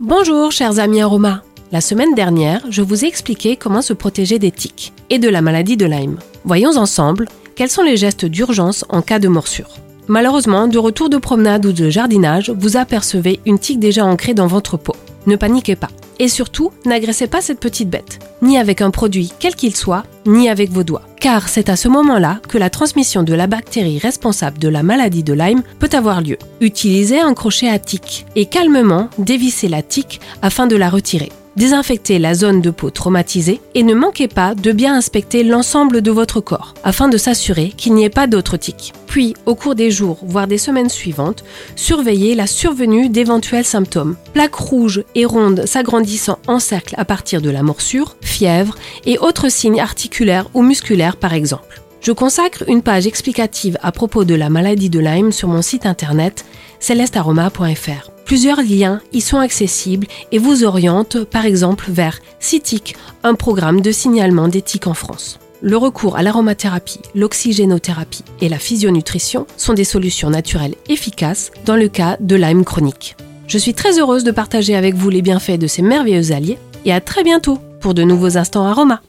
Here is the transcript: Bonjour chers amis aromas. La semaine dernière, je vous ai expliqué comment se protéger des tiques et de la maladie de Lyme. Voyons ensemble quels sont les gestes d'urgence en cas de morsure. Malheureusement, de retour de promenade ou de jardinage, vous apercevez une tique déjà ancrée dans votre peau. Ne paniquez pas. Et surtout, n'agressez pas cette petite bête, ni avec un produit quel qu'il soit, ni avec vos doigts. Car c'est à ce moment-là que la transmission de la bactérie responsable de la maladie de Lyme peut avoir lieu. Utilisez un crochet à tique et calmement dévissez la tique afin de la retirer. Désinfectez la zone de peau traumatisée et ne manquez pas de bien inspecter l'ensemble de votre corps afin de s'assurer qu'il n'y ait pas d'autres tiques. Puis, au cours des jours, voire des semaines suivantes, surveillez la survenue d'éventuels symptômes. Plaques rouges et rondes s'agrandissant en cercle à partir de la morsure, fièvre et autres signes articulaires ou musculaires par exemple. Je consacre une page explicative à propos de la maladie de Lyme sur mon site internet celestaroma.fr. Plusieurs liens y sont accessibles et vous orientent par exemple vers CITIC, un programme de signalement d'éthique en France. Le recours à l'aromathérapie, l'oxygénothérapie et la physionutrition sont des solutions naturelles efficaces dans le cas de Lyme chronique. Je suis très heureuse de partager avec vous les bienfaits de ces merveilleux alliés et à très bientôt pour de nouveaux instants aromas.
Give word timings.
Bonjour 0.00 0.50
chers 0.50 0.80
amis 0.80 1.02
aromas. 1.02 1.42
La 1.70 1.80
semaine 1.80 2.16
dernière, 2.16 2.64
je 2.68 2.82
vous 2.82 3.04
ai 3.04 3.08
expliqué 3.08 3.54
comment 3.54 3.80
se 3.80 3.92
protéger 3.92 4.40
des 4.40 4.50
tiques 4.50 4.92
et 5.08 5.20
de 5.20 5.28
la 5.28 5.40
maladie 5.40 5.76
de 5.76 5.86
Lyme. 5.86 6.18
Voyons 6.44 6.76
ensemble 6.76 7.28
quels 7.54 7.70
sont 7.70 7.84
les 7.84 7.96
gestes 7.96 8.24
d'urgence 8.24 8.84
en 8.88 9.02
cas 9.02 9.20
de 9.20 9.28
morsure. 9.28 9.70
Malheureusement, 10.08 10.66
de 10.66 10.78
retour 10.78 11.10
de 11.10 11.16
promenade 11.16 11.64
ou 11.64 11.72
de 11.72 11.90
jardinage, 11.90 12.50
vous 12.50 12.76
apercevez 12.76 13.38
une 13.46 13.60
tique 13.60 13.78
déjà 13.78 14.04
ancrée 14.04 14.34
dans 14.34 14.48
votre 14.48 14.76
peau. 14.76 14.96
Ne 15.28 15.36
paniquez 15.36 15.76
pas. 15.76 15.90
Et 16.18 16.26
surtout, 16.26 16.72
n'agressez 16.84 17.28
pas 17.28 17.40
cette 17.40 17.60
petite 17.60 17.88
bête, 17.88 18.18
ni 18.42 18.58
avec 18.58 18.82
un 18.82 18.90
produit 18.90 19.32
quel 19.38 19.54
qu'il 19.54 19.76
soit, 19.76 20.02
ni 20.26 20.48
avec 20.48 20.72
vos 20.72 20.82
doigts. 20.82 21.06
Car 21.24 21.48
c'est 21.48 21.70
à 21.70 21.76
ce 21.76 21.88
moment-là 21.88 22.38
que 22.50 22.58
la 22.58 22.68
transmission 22.68 23.22
de 23.22 23.32
la 23.32 23.46
bactérie 23.46 23.98
responsable 23.98 24.58
de 24.58 24.68
la 24.68 24.82
maladie 24.82 25.22
de 25.22 25.32
Lyme 25.32 25.62
peut 25.78 25.88
avoir 25.94 26.20
lieu. 26.20 26.36
Utilisez 26.60 27.18
un 27.18 27.32
crochet 27.32 27.70
à 27.70 27.78
tique 27.78 28.26
et 28.36 28.44
calmement 28.44 29.08
dévissez 29.16 29.68
la 29.68 29.80
tique 29.80 30.20
afin 30.42 30.66
de 30.66 30.76
la 30.76 30.90
retirer. 30.90 31.32
Désinfectez 31.56 32.18
la 32.18 32.34
zone 32.34 32.60
de 32.60 32.70
peau 32.70 32.90
traumatisée 32.90 33.60
et 33.74 33.84
ne 33.84 33.94
manquez 33.94 34.26
pas 34.26 34.56
de 34.56 34.72
bien 34.72 34.96
inspecter 34.96 35.44
l'ensemble 35.44 36.02
de 36.02 36.10
votre 36.10 36.40
corps 36.40 36.74
afin 36.82 37.08
de 37.08 37.16
s'assurer 37.16 37.72
qu'il 37.76 37.94
n'y 37.94 38.04
ait 38.04 38.10
pas 38.10 38.26
d'autres 38.26 38.56
tiques. 38.56 38.92
Puis, 39.06 39.34
au 39.46 39.54
cours 39.54 39.76
des 39.76 39.92
jours, 39.92 40.18
voire 40.22 40.48
des 40.48 40.58
semaines 40.58 40.88
suivantes, 40.88 41.44
surveillez 41.76 42.34
la 42.34 42.48
survenue 42.48 43.08
d'éventuels 43.08 43.64
symptômes. 43.64 44.16
Plaques 44.32 44.56
rouges 44.56 45.04
et 45.14 45.24
rondes 45.24 45.66
s'agrandissant 45.66 46.38
en 46.48 46.58
cercle 46.58 46.96
à 46.98 47.04
partir 47.04 47.40
de 47.40 47.50
la 47.50 47.62
morsure, 47.62 48.16
fièvre 48.20 48.74
et 49.06 49.18
autres 49.18 49.48
signes 49.48 49.80
articulaires 49.80 50.48
ou 50.54 50.62
musculaires 50.62 51.16
par 51.16 51.34
exemple. 51.34 51.82
Je 52.00 52.10
consacre 52.10 52.64
une 52.68 52.82
page 52.82 53.06
explicative 53.06 53.78
à 53.80 53.92
propos 53.92 54.24
de 54.24 54.34
la 54.34 54.50
maladie 54.50 54.90
de 54.90 54.98
Lyme 54.98 55.32
sur 55.32 55.48
mon 55.48 55.62
site 55.62 55.86
internet 55.86 56.44
celestaroma.fr. 56.80 58.13
Plusieurs 58.24 58.62
liens 58.62 59.00
y 59.12 59.20
sont 59.20 59.38
accessibles 59.38 60.06
et 60.32 60.38
vous 60.38 60.64
orientent 60.64 61.24
par 61.24 61.44
exemple 61.44 61.86
vers 61.88 62.20
CITIC, 62.40 62.96
un 63.22 63.34
programme 63.34 63.80
de 63.80 63.92
signalement 63.92 64.48
d'éthique 64.48 64.86
en 64.86 64.94
France. 64.94 65.38
Le 65.60 65.76
recours 65.76 66.16
à 66.16 66.22
l'aromathérapie, 66.22 67.00
l'oxygénothérapie 67.14 68.24
et 68.40 68.48
la 68.48 68.58
physionutrition 68.58 69.46
sont 69.56 69.74
des 69.74 69.84
solutions 69.84 70.30
naturelles 70.30 70.74
efficaces 70.88 71.52
dans 71.64 71.76
le 71.76 71.88
cas 71.88 72.16
de 72.20 72.36
Lyme 72.36 72.64
chronique. 72.64 73.16
Je 73.46 73.58
suis 73.58 73.74
très 73.74 73.98
heureuse 73.98 74.24
de 74.24 74.30
partager 74.30 74.74
avec 74.74 74.94
vous 74.94 75.10
les 75.10 75.22
bienfaits 75.22 75.58
de 75.58 75.66
ces 75.66 75.82
merveilleux 75.82 76.32
alliés 76.32 76.58
et 76.84 76.92
à 76.92 77.00
très 77.00 77.24
bientôt 77.24 77.58
pour 77.80 77.94
de 77.94 78.02
nouveaux 78.02 78.36
instants 78.38 78.66
aromas. 78.66 79.00